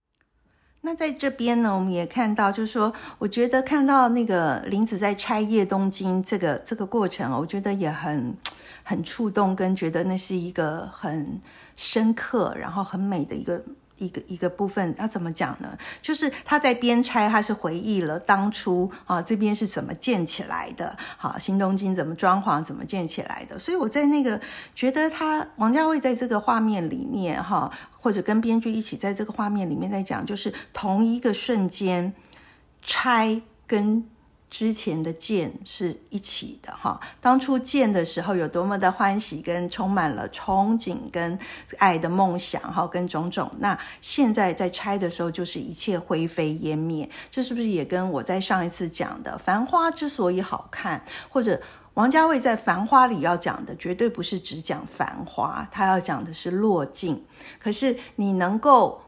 [0.88, 8.34] 那在这边呢，我们也看到，就是说，我觉得看到那个林子在拆叶东京这个这个过程，我觉得也很
[8.84, 11.42] 很触动，跟觉得那是一个很
[11.76, 13.62] 深刻，然后很美的一个。
[13.98, 15.78] 一个一个部分，他怎么讲呢？
[16.02, 23.58] 就是他在边拆，他是回忆了当初啊这边是怎么建起来的，好新东京怎么装潢，怎么建起来的。
[23.60, 24.40] 所以我在那个
[24.76, 32.14] 觉得他王家卫在这个画面里面哈，或者跟编剧一起在这个画面里面在讲，就是同一个瞬间
[32.82, 34.08] 拆跟。
[34.50, 41.38] 之前的见是一起的哈，当初见的时候有多么的欢喜，跟充满了憧憬，跟
[41.78, 43.52] 爱的梦想哈，跟种种。
[43.60, 47.10] 那现在在拆的时候，就是一切灰飞烟灭。
[47.30, 51.62] 这是不是也跟我在上一次讲的《繁花》之所以好看，或者
[51.96, 57.26] 王家卫在《繁花》里要讲的，绝对不是只讲繁花，他要讲的是落尽。
[57.60, 59.02] 可是你能够。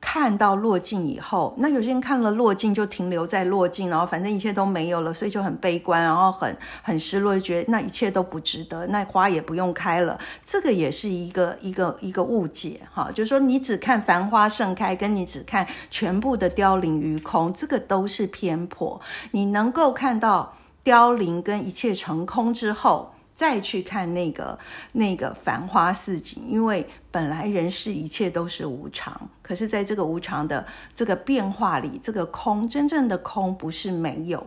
[0.00, 10.18] 看到落尽以后，那有些人看了落尽就停留在落尽，然后反正一切都没有了，所以就很悲观，然后很很失落，就觉得那一切都不值得，那花也不用开了。
[10.46, 19.00] 这个也是一个一个一个误解哈，就是说你只看繁花盛开，跟你只看全部的凋零于空，这个都是偏颇。
[19.32, 23.12] 你能够看到凋零跟一切成空之后。
[23.38, 24.58] 再去看那个
[24.94, 34.44] 那个繁花似锦，因为本来人世一切都是无常，可是在这个无常的这个变化里，这个空真正的空不是没有，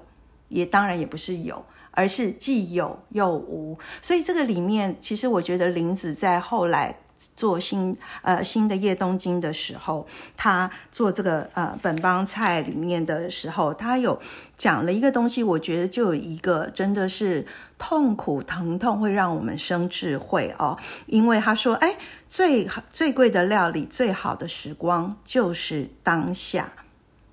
[0.49, 3.79] 也当然也不是有，而是既有又无。
[4.01, 6.97] 所以这个里面，其实我觉得林子在后来。
[7.35, 14.19] 做新呃新的叶东京的时候，他做这个呃本帮菜里面的时候，他有
[14.57, 17.45] 讲了一个东西，我觉得就有一个真的是
[17.77, 26.71] 痛苦疼痛会让我们生智慧哦，因为他说，哎，最好最贵的料理，最好的时光就是当下。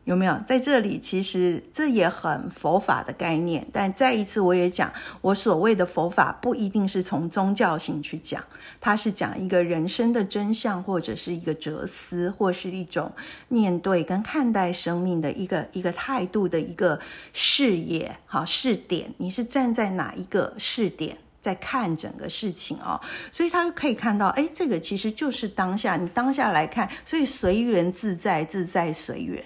[0.08, 0.98] 有没有在这里？
[0.98, 3.68] 其实这也很佛法的概念。
[3.70, 4.90] 但再一次，我也讲，
[5.20, 8.42] 我所谓的佛法不一定是从宗教性去讲，
[8.80, 13.12] 它是讲一个人生的真相，或者是一个哲思，或是一种
[13.48, 16.98] 面对跟看待生命的一个一个态度的一个
[17.34, 19.12] 视野，好视点。
[19.18, 21.18] 你是站在哪一个视点？
[21.40, 29.42] 在看整个事情哦，所以他可以看到，哎，这个其实就是当下，你当下来看，所以随缘自在，自在随缘，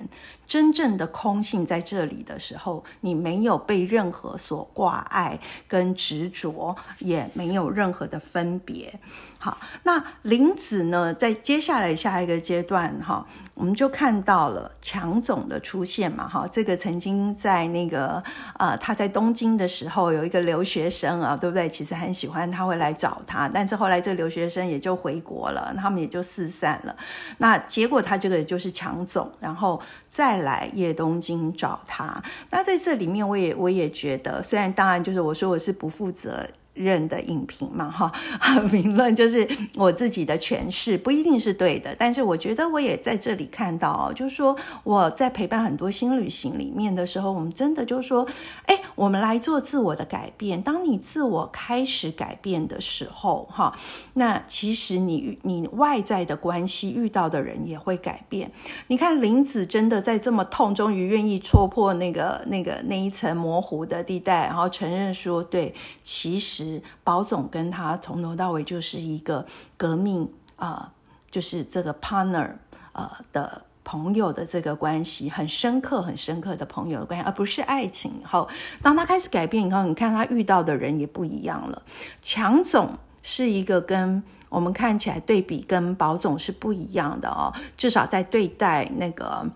[0.46, 8.98] 真正的空性在这里的时候，你没有被任何所挂碍跟执着，也没有任何的分别。
[9.38, 13.26] 好，那林子呢，在接下来下一个阶段哈。
[13.54, 18.22] 我们就看到了强总的出现嘛，哈，这个曾经在那个
[18.58, 21.68] 呃他在东京的时候有一个留学生啊，对不对？
[21.68, 26.96] 其实很喜欢他会来找他，但是后来这个留学生也就回国了，他们也就四散了。
[27.38, 32.22] 那结果他这个就是强总，然后在再来叶东京找他。
[32.48, 36.48] 那在这里面，我也我也觉得，虽然当然就是我说我是不负责。
[36.74, 38.10] 任的影评嘛，哈，
[38.70, 41.94] 评论就是我自己的诠释，不一定是对的。
[41.98, 48.26] 但是我觉得我也在这里看到，就是说我在陪伴很多新旅行里面的时候，我们真的就是说，
[48.64, 50.62] 哎，我们来做自我的改变。
[50.62, 53.76] 当你自我开始改变的时候，哈，
[54.14, 58.50] 那其实你你外在的关系遇到的人也会改变。
[58.86, 66.61] 你看林子真的在这么痛，终于愿意戳破那个那个那一层模糊的地带，然后承认说，对，其实。
[67.04, 69.46] 保总跟他从头到尾就是一个
[69.76, 70.92] 革命啊，
[71.30, 72.50] 就是这个 partner
[72.92, 78.12] 呃的朋友的这个关系，很深刻、很深刻的朋友的关系，而不是爱情。
[78.20, 78.48] 以后，
[78.82, 81.82] 当他开始改变以后，你看他遇到的人也不一样了。
[82.20, 89.46] 强总是一个跟我们看起来对比跟保总是不一样的哦，至少在对待那个。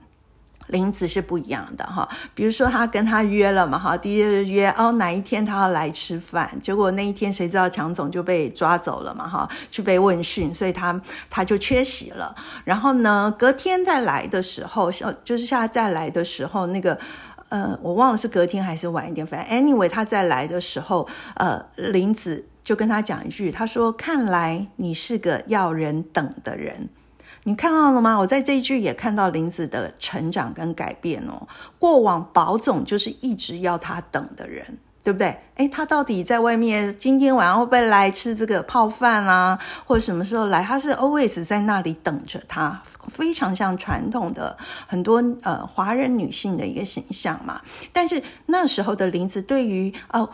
[0.69, 11.01] 林子是不一样的哈，比如说他跟他约了嘛哈，第一日约哦哪一天他要来吃饭，结果那一天谁知道强总就被抓走了嘛哈，去被问讯，所以他
[11.31, 12.35] 他就缺席了。
[12.65, 14.91] 然后呢，隔天再来的时候，
[15.25, 16.99] 就是下再来的时候，那个
[17.49, 26.89] 呃，我忘了是隔天还是晚一点，反正 anyway 他再来的时候，呃，林子就跟他讲一句，他说：“看来你是个要人等的人。”
[27.47, 28.19] 你看到了吗？
[28.19, 31.47] 我在这一句也看到林子的成长跟改变哦。
[31.79, 35.39] 过往宝总就是一直要他等的人，对不对？
[35.55, 39.57] 诶，他到底在外面今天晚上会不会来吃这个泡饭啊？
[39.85, 40.61] 或者什么时候来？
[40.61, 44.57] 他是 always 在那里等着他，非常像传统的
[44.89, 47.61] 很多呃华人女性的一个形象嘛。
[47.93, 50.29] 但是那时候的林子对于哦。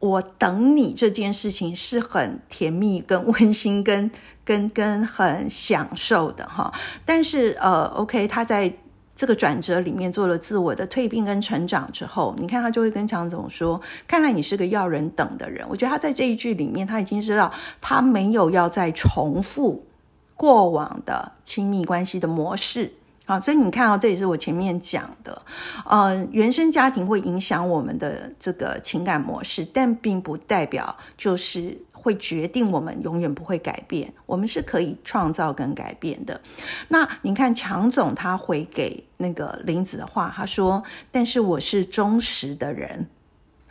[0.00, 4.10] 我等你这件事情是很甜蜜、跟温馨、跟
[4.44, 6.72] 跟跟很享受的哈。
[7.04, 8.72] 但是呃，OK，他在
[9.14, 19.86] 这个转折里面做了自我的蜕变跟成长之后，你看他就会跟强总说：“看来你是个要人等的人。”我觉得他在这一句里面，他已经知道他没有要再重复
[20.34, 22.94] 过往的亲密关系的模式。
[23.30, 25.40] 啊，所以你看哦，这也是我前面讲的，
[25.86, 36.40] 呃，原生家庭会影响我们的这个情感模式，但并不代表就是会决定我们永远不会改变，我们是可以创造跟改变的。
[36.88, 43.06] 那你看强总他回给那个林子的话，他说：“但是我是忠实的人。”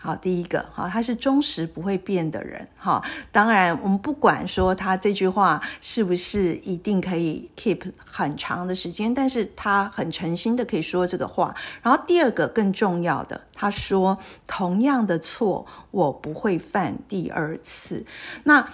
[0.02, 3.04] 好，第一个，好，他是忠实不会变的人，哈。
[3.32, 11.54] 当然，我们不管说他这句话是不是一定可以 keep 很长的时间，但是他很诚心的可以说这个话。
[11.82, 18.06] 然后第二个更重要的，他说同样的错我不会犯第二次。
[18.44, 18.66] 那。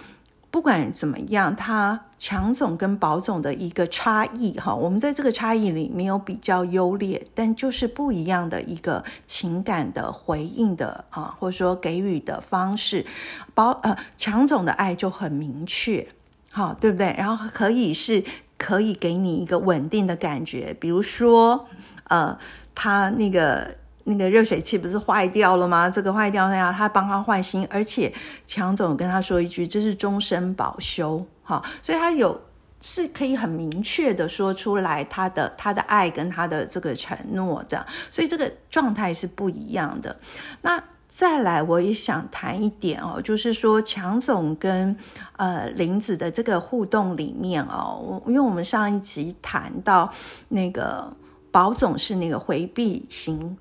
[0.51, 13.05] 不管怎么样，他强总跟保总的一个差异哈，我们在这个差异里没有比较优劣，但就是不一样的一个情感的回应的啊，或者说给予的方式。
[13.53, 16.07] 保呃强总的爱就很明确，
[16.49, 17.13] 好对不对？
[17.15, 18.23] 然后可以是
[18.57, 21.67] 可以给你一个稳定的感觉，比如说
[22.05, 22.35] 呃
[22.73, 23.75] 他那个。
[24.07, 25.89] 那个热水器不是坏掉了吗？
[25.89, 28.13] 这个坏掉那样，他帮他换新，而且
[28.45, 32.39] 强总跟他说一句，这是终身保修，哈，所以他有
[32.81, 40.15] 是可以很明确的说出来他的他的爱跟他的这个承诺的，所以这个状态是不一样的。
[40.61, 44.95] 那再来，我也想谈一点哦，就是说强总跟
[45.37, 50.11] 呃林子的这个互动里面哦，因为我们上一集谈到
[50.49, 51.11] 那个
[51.49, 53.57] 宝总是那个回避型。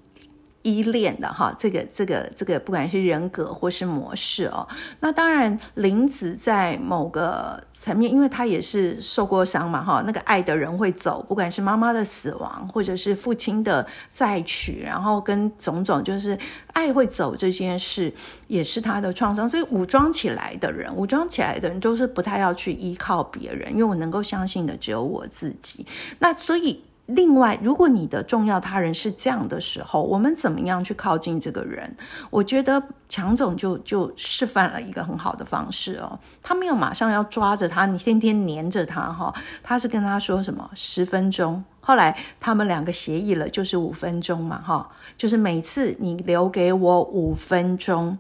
[0.64, 4.66] 依恋的哈，这个这个这个，不管是人格或是模式哦，
[5.00, 16.38] 那当然林子在某个层面，因为他也是受过伤嘛哈，那个爱的人会走，不管是妈妈的死亡，或者是父亲的再娶，然后跟种种就是
[16.72, 18.10] 爱会走这件事，
[18.46, 19.46] 也是他的创伤。
[19.46, 25.86] 所以武装起来的人，武装起来的人都是不太要去依靠别人，因为我能够相信的只有我自己。
[26.20, 26.82] 那所以。
[27.06, 31.94] 另外，如果你的重要他人是这样的时候，我们怎么样去靠近这个人？
[32.30, 44.88] 我觉得强总就就示范了一个很好的方式哦，他没有马上要抓着他，你天天黏着他哈，他是跟他说什么十分钟，后来他们两个协议了，就是五分钟嘛哈，
[45.18, 48.18] 就是每次你留给我五分钟，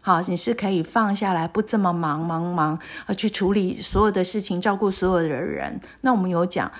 [0.00, 5.78] 好，你是可以放下来，不这么忙忙忙啊，去处理所有的事情，照顾所有的人。
[6.00, 6.72] 那我们有讲。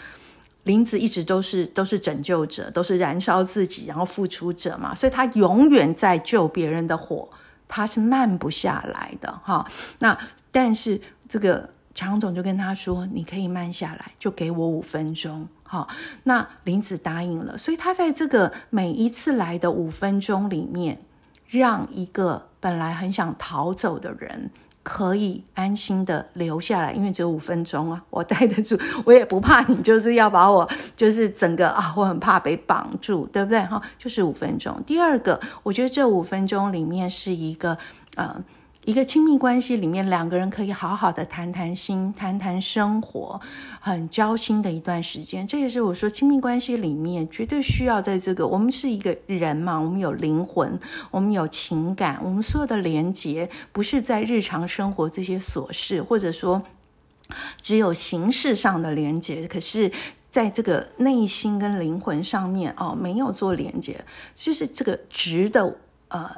[0.64, 7.29] 林子一直都是都是拯救者，都是燃烧自己，然后付出者嘛，所以他永远在救别人的火，
[7.66, 9.66] 他是慢不下来的哈。
[9.98, 10.16] 那
[10.51, 15.88] 但是这个强总就跟他说：“你可以慢下来，就给我五分钟。”好，
[16.25, 21.01] 那林子答应了，所以他在这个每一次来的五分钟里面，
[21.48, 24.51] 让一个本来很想逃走的人。
[24.83, 33.61] 可以安心的留下来，因为只有五分钟啊， 我待得住，我也不怕你，就是要把我，就是整个啊，我很怕被绑住，对不对？
[33.64, 34.77] 哈，就是五分钟。
[34.87, 37.79] 第二个，我觉得这五分钟里面是一个，
[38.16, 38.42] 呃。
[38.85, 43.40] 一个亲密关系里面，两个人可以好好的谈谈心、谈谈生活，
[43.79, 45.47] 很交心的一段时间。
[45.47, 48.45] 这也是我说亲密关系里面绝对需要在这个。
[48.45, 50.77] 我们是一个人嘛，我们有灵魂，
[51.12, 56.61] 我们有情感，我们所有的连接不是在日常生活这些琐事，或者说
[57.62, 59.93] 只有形式上的连接，可是
[60.33, 64.05] 在这个内心跟灵魂上面哦，没有做连接，
[64.35, 65.76] 就是这个值的
[66.09, 66.28] 呃。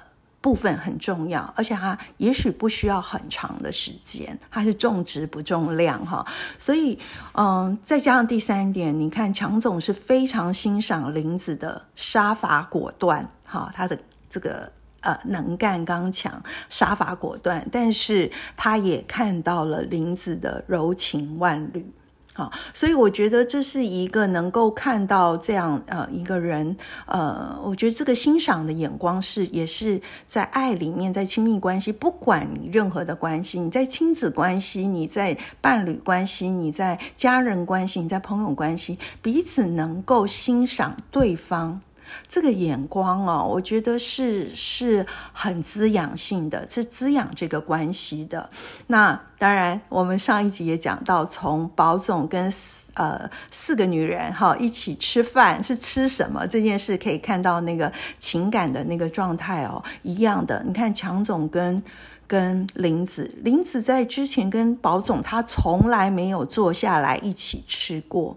[0.44, 6.22] 部分很重要，而且它也许不需要很长的时间，它是重质不重量哈。
[6.58, 6.98] 所以，
[7.32, 14.70] 嗯，再加上第三点，你看强总是非常欣赏林子的杀伐果断哈，他的这个
[15.00, 21.90] 呃能干刚强、杀伐果断，但是他也看到了林子的柔情万缕。
[22.36, 26.76] 好，所以我觉得这是一个能够看到这样呃一个人，
[27.06, 41.80] 呃，我觉得这个欣赏的眼光是也是在爱里面，在亲密关系，不管你任何的关系，你在亲子关系，你在伴侣关系，你在家人关系，你在朋友关系，彼此能够欣赏对方。
[42.28, 48.48] 这个眼光哦，我觉得是是很滋养性的，是滋养这个关系的。
[48.86, 52.52] 那当然，我们上一集也讲到，从宝总跟
[52.94, 60.62] 呃四个女人哈一起吃饭是吃什么这件事，可以看到那个情感的那个状态哦，一样的。
[60.66, 61.82] 你看强总跟
[62.26, 68.36] 跟林子，林子在之前跟宝总，他从来没有坐下来一起吃过。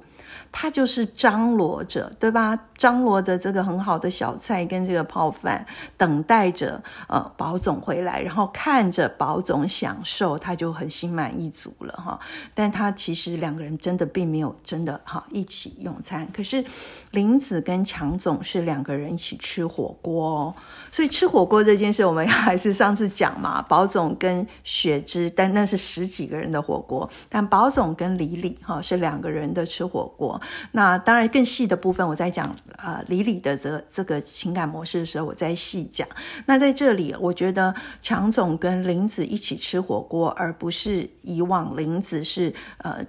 [0.51, 2.57] 他就是张罗着，对吧？
[2.77, 5.65] 张罗着这个很好的小菜跟这个泡饭，
[5.97, 12.19] 等待着呃保总回来，然后看着保总享受，他就很心满意足了哈。
[12.53, 16.27] 但他其实两个人真的并没有真的哈一起用餐。
[16.31, 16.63] 可是
[17.11, 20.53] 林子跟强总是两个人一起吃火锅哦，
[20.91, 23.61] 所以吃火锅这件事，我们还是上次讲嘛。
[23.67, 30.36] 保总跟雪芝，但那是十几个人的火锅，但保总跟李李哈是两个人的吃火锅。
[30.71, 36.07] 那当然，更细的部分我在讲呃李李的这这个情感模式的时候，我再细讲。
[36.45, 43.05] 那在这里，我觉得强总跟林子一起吃火锅，而不是以往林子是呃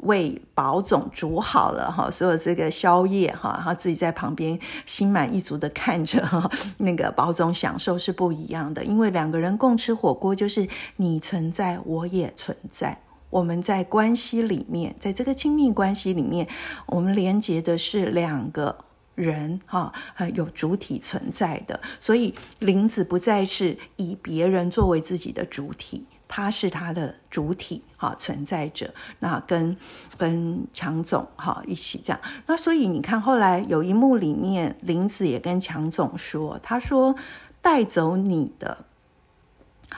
[0.00, 4.56] 为宝总煮好了哈，所有这个宵夜哈，然后自己在旁边
[4.86, 8.84] 心满意足的看着哈，那个宝总享受是不一样的。
[8.84, 12.96] 因为两个人共吃火锅，就是你存在，我也存在。
[13.30, 16.48] 我们在关系里面，在这个亲密关系里面，
[16.86, 19.92] 我们连接的是两个人，哈，
[20.34, 21.80] 有主体存在的。
[22.00, 28.94] 所以林子不再是以别人作为自己的主体，他是他的主体，哈，存在着。
[29.18, 29.76] 那跟
[30.16, 32.20] 跟强总，哈，一起这样。
[32.46, 37.14] 那所以你看，后来有一幕里面，林子也跟强总说，他说
[37.60, 38.84] ：“带走你的，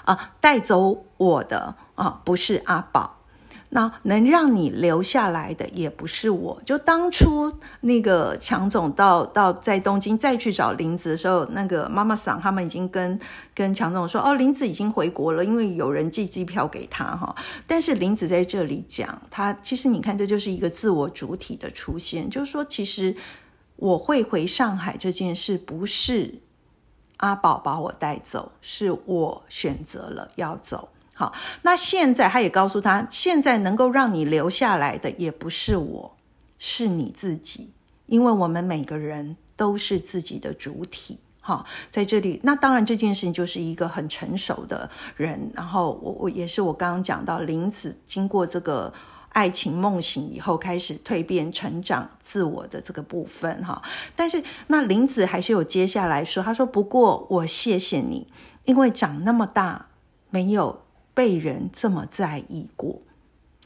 [0.05, 3.19] 啊，带走我的，啊，不是阿宝。”
[3.73, 7.53] 那能让你留下来的也不是我，就当初
[7.83, 13.19] 那个强总到到在东京再去找林子的时候，那个妈妈桑他们已经跟
[13.55, 17.35] 跟强总说，哦，林子已经回国了，因为有人寄机票给他哈。
[17.67, 23.15] 但是林子在这里讲，他其实你看，这就是一个自我主体的出现，就是说，其实
[23.77, 26.41] 我会回上海这件事，不是
[27.19, 30.89] 阿宝把我带走，是我选择了要走。
[31.21, 36.17] 好，那现在他也告诉他，现在能够让你留下来的也不是我，
[36.59, 37.75] 是你自己，
[38.07, 41.19] 因为我们每个人都是自己的主体。
[41.43, 48.91] 好，在这里，那当然这件事情就是一个很成熟的人，然后我我也是我刚刚讲到林子经过这个
[49.29, 53.83] 爱情梦醒以后，开始蜕变成长自我的这个部分哈。
[54.17, 58.27] 但是那林子还是有接下来说，他说不过我谢谢你，
[58.65, 59.89] 因为长那么大
[60.31, 60.81] 没有。
[61.21, 63.03] 被人这么在意过，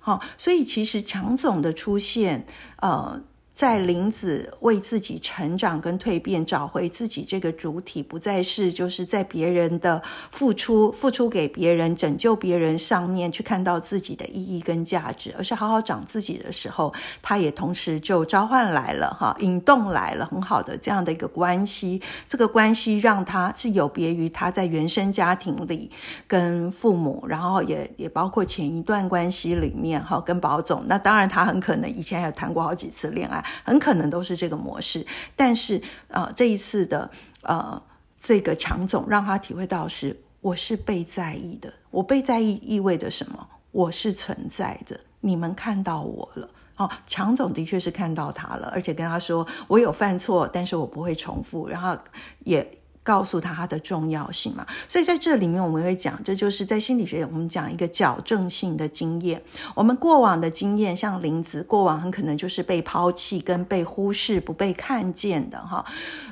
[0.01, 2.45] 好，所以其实强总的出现，
[2.79, 3.23] 呃。
[3.55, 10.03] 在林子为自己成长跟蜕变，找回自己这个主体，不再是就是在别人的
[10.33, 16.93] 付出、付出给别人、拯救别人上面去看到自己的意义跟价值，而是好好长自己的时候，
[17.23, 22.03] 他也同时就召唤来了哈，引动来了很好的这样的一个关系。
[22.29, 25.89] 这个关系让他是有别于他在原生家庭里
[26.27, 33.44] 跟父母，然后也也包括前一段关系里面哈，跟宝总，那当然他很可能以前还有谈过好几次恋爱。
[33.63, 37.11] 很可能都是这个模式，但是呃，这一次的
[37.43, 37.83] 呃
[38.23, 43.47] 这个强总让他体会到是我是被在意的，我被在意意味着什么？
[43.71, 46.49] 我是存在的，你们看到我了。
[46.77, 51.97] 哦，强总的确是看到他了，而且跟他说我有犯错，但是我不会重复，然后
[52.41, 52.79] 也。
[53.05, 59.41] 告诉他它的重要性嘛，所以在这里面我们会讲，这就是在心理学我们讲一个矫正性的经验。
[59.75, 65.85] 我们过往的经验，像林子过往很可能就是被抛弃跟被忽视、不被看见的哈。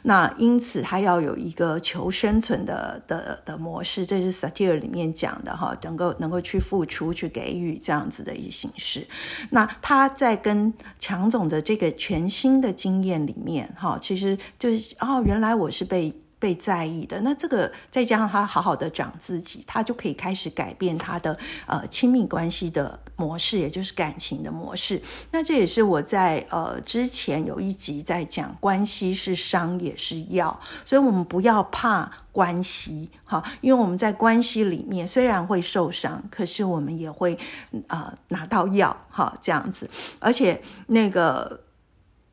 [0.04, 9.06] 那因此他要有一个求生存的的的模式，这是 Satir 里面讲的哈，能够能够去付出、去给予这样子的一些形式。
[9.50, 16.10] 那他在跟强总的这个全新的经验里面哈，其实就是哦，原来我是被。
[16.43, 17.20] 被在意的。
[17.20, 25.01] 那这个再加上他好好的长自己，他就可以开始改变他的呃亲密关系的模式，也就是感情的模式。
[25.30, 37.38] 那这也是我在呃之前有一集在讲，关系是伤也是药，所以我们不要怕关系哈，因为我们在关系里面虽然会受伤，可是我们也会
[37.86, 39.88] 呃拿到药哈这样子，
[40.18, 41.61] 而且那个。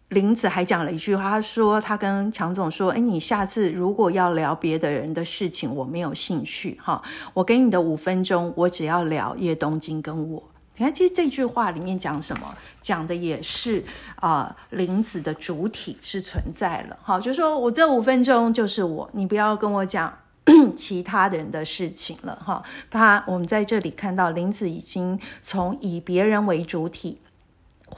[0.09, 6.99] 林子还讲了一句话，他说：“他跟强总说，哎，你下次如果要聊别的人的事情，我没有兴趣哈。
[7.31, 10.43] 我给你的五分钟，我只要聊叶东京跟我。
[10.77, 12.57] 你看，其实这句话里面讲什么？
[12.81, 13.83] 讲的也是
[14.15, 16.97] 啊，林子的主体是存在了。
[17.03, 20.11] 好，就说我这五分钟就是我，你不要跟我讲
[20.75, 22.63] 其他人的事情了哈。
[22.89, 27.19] 他，我们在这里看到林子已经从以别人为主体。”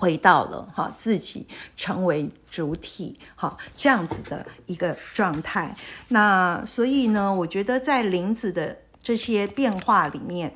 [0.01, 1.47] 回到了哈自己
[1.77, 5.75] 成为主体哈这样子的一个状态，
[6.07, 10.51] 那所以呢，我觉得在林子的这些变化里面，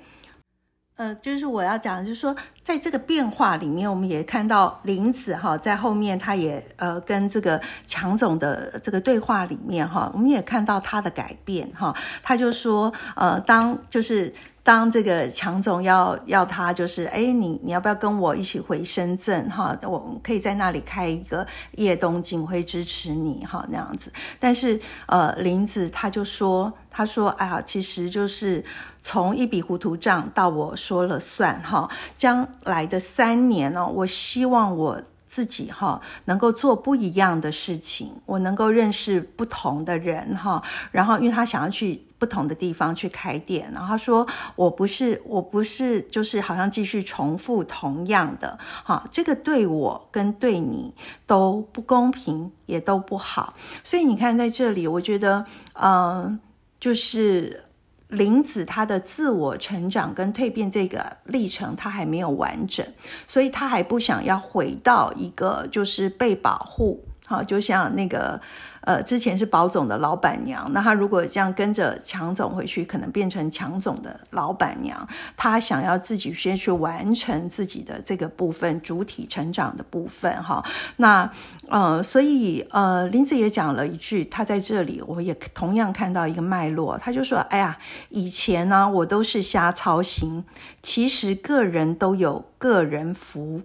[0.96, 14.34] 呃，就是我要讲，就是说，在这个变化里面，我们也看到林子哈在后面，他也呃跟这个强总的这个对话里面哈，我们也看到他的改变哈，他就说呃，当就是。
[14.66, 19.78] 当这个强总要要他就是，哎，你你要不要跟我一起回深圳哈？
[19.84, 24.12] 我可以在那里开一个夜东京会支持你哈那样子。
[24.40, 28.66] 但是呃，林子他就说，他说，哎呀，其实就是
[29.04, 31.88] 从一笔糊涂账到我说了算哈。
[32.18, 35.00] 将来的三年呢，我希望我。
[35.28, 50.92] 自己哈能够做不一样的事情，我能够认识不同的人哈，然后因为他想要去不同的地方去开店，然后他说我不是我不是就是好像继续重复同样的哈，这个对我跟对你
[51.28, 53.54] 都不公平，也都不好，
[53.84, 56.40] 所以你看在这里，我觉得嗯
[56.80, 57.62] 就是。
[58.10, 62.86] 林子他的自我成长跟蜕变这个历程，他还没有完整，
[63.26, 68.40] 所以他还不想要回到一个就是被保护，好，就像那个。
[68.86, 75.08] 呃，之前是保总的老板娘，那他如果这样跟着强总回去，可能变成强总的老板娘。
[75.36, 80.64] 他想要自己先去完成自己的这个部分，主体成长的部分，哈。
[80.98, 81.28] 那
[81.68, 87.76] 呃，所以呃，林子也讲了一句，他在这里，我也同样看到一个脉络，他就说：“哎呀，
[88.10, 90.44] 以前呢，我都是瞎操心，
[90.84, 93.62] 其实个人都有个人福。”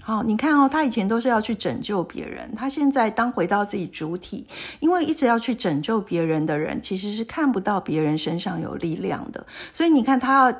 [0.00, 4.46] 好，你看哦，他以前都是要去拯救别人，他现在当回到自己主体，
[4.80, 10.58] 因为一直要去拯救别人的人，其实是看不到别人身上有力量的，所以你看他要。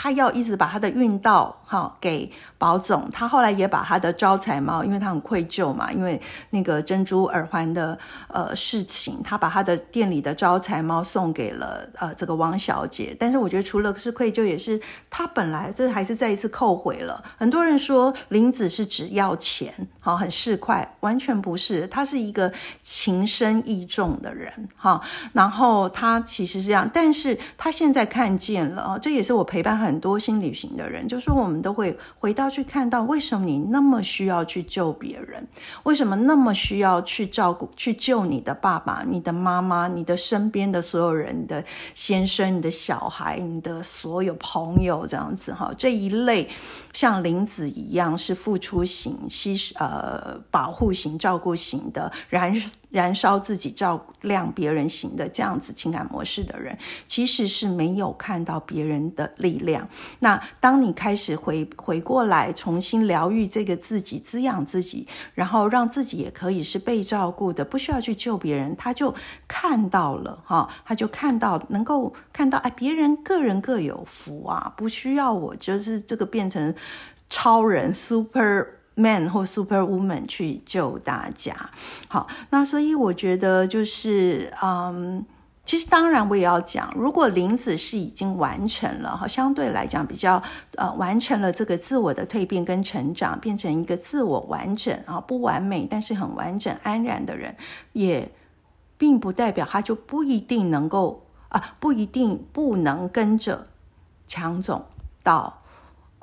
[0.00, 7.98] 他要一直把他的运道哈给保总，他后来也把他的招财猫，因为他很愧疚嘛，因为那个珍珠耳环的
[8.28, 13.14] 呃事情，他把他的店里的招财猫送给了呃这个王小姐。
[13.20, 17.22] 但是我觉得除了是愧疚，也是他本来这还是再一次扣回了。
[17.36, 22.50] 很多人说林子是只要钱，好很市侩，完全不是，他是一个
[22.82, 24.98] 情深意重的人哈。
[25.34, 29.98] 然后他其实是这样，但是他现在看见了啊，这也是我陪伴很。
[29.98, 35.46] 多新旅行的人，就说我们都会回到去看到，为什么你那么需要去救别人？
[35.84, 45.72] 为什么那么需要去照顾、去救你的爸爸、你的妈妈、你的身边的所有人、的先生、你的小孩、你的所有朋友这样子哈？
[45.76, 46.48] 这一类
[46.92, 52.54] 像林子一样是付出型、牺呃保护型、照顾型的燃
[52.90, 56.76] 燃烧自己、照亮别人型的这样子情感模式的人，
[57.06, 59.86] 其实是没有看到别人的力量。
[60.20, 69.14] 那当你开始回回过来，重新疗愈这个自己，滋养自己，然后让自己也可以是被照顾的，不需要去救别人，他就
[69.46, 76.74] 看到了哈，他就看到能够看到，哎，别人个人各有福啊，不需要我就是这个变成
[77.28, 78.66] 超人 super
[78.98, 81.54] man 或 super woman 去救大家。
[82.08, 85.24] 好，那所以我觉得就是嗯。
[85.68, 90.42] 其实当然，我也要讲，如果林子是已经完成了哈，相对来讲比较
[90.76, 97.54] 呃完成了这个自我的蜕变跟成长，变成一个自我完整啊不完美但是很完整安然的人，
[97.92, 98.32] 也
[98.96, 103.66] 并不代表他就不一定能够啊不一定不能跟着
[104.26, 104.82] 强总
[105.22, 105.57] 到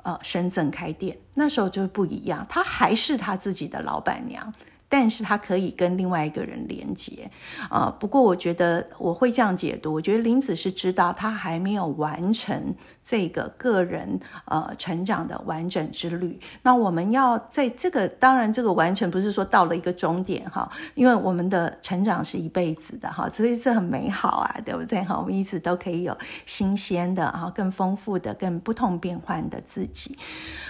[0.05, 4.53] 呃深圳开店，那时候就不一样，她还是她自己的老板娘。
[4.87, 7.29] 但是他可以跟另外一个人连接。
[7.69, 12.73] 啊，不过我觉得我会这样解读，我觉得林子是知道他还没有完成
[13.07, 16.39] 这个个人呃成长的完整之旅。
[16.63, 25.17] 那我们要在这个当然这个完成不是说到了一个终点哈，因为我们的成长是一辈子的哈，所以这很美好啊，对不对哈？
[25.19, 30.17] 我们一直都可以有新鲜的啊，更丰富的、更不同变换的自己。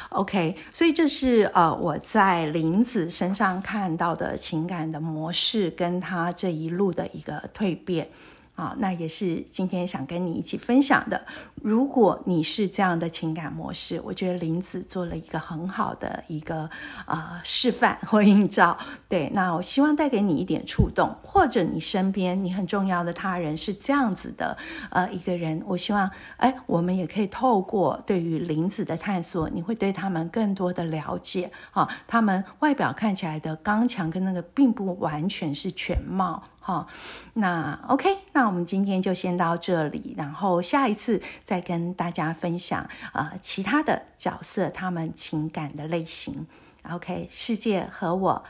[0.09, 8.09] OK，所以这是呃我在林子身上看到的情感的模式，跟他这一路的一个蜕变。
[8.56, 11.26] 啊，那也是今天想跟你一起分享的。
[11.62, 16.70] 如果你是这样的情感模式，我觉得林子做了一个很好的一个
[17.06, 18.78] 呃示范或映照。
[19.10, 24.58] 对，那我希望带给你一点触动，或者你身边你很重要的他人是这样子的
[24.89, 31.88] 呃一个人，我希望哎，我们也可以透过对于林子的探索，你会对他们更多的了解啊。
[32.08, 36.41] 他们外表看起来的刚强跟那个，并不完全是全貌。
[36.68, 36.88] 好，
[37.34, 46.47] 那 OK，那我们今天就先到这里，然后下一次再跟大家分享呃其他的角色他们情感的类型。
[46.89, 48.43] OK，世界和我，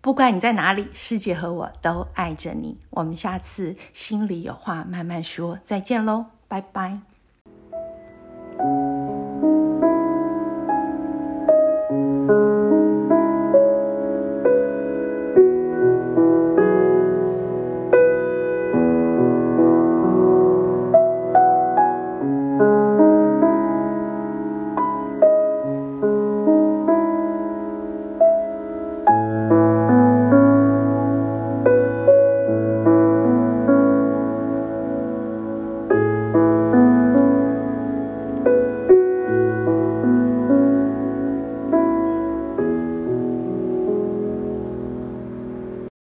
[0.00, 2.76] 不管你在哪里，世界和我都爱着你。
[2.90, 6.98] 我们下次心里有话慢慢说，再见喽，拜拜。